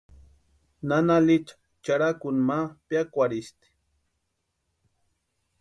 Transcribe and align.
Nana 0.87 1.15
Licha 1.25 1.55
charhakuni 1.83 2.41
ma 2.47 2.57
piakwarhisti. 2.87 3.67